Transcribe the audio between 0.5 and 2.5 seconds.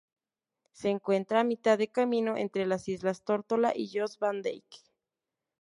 Se encuentra a mitad de camino